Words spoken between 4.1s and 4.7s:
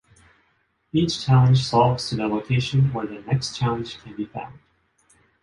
be found.